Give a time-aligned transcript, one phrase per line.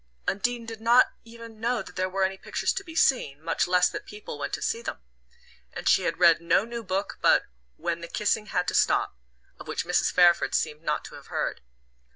[0.27, 3.87] Undine did not even know that there were any pictures to be seen, much less
[3.87, 4.99] that "people" went to see them;
[5.73, 7.43] and she had read no new book but
[7.77, 9.15] "When The Kissing Had to Stop,"
[9.59, 10.11] of which Mrs.
[10.11, 11.61] Fairford seemed not to have heard.